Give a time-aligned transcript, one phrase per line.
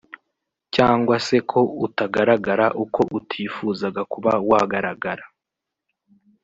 [0.75, 5.25] cyangwa se ko utagaragara uko utifuzaga kuba wagaragara